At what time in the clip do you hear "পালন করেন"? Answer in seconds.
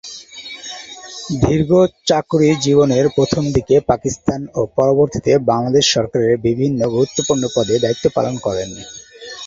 8.17-8.69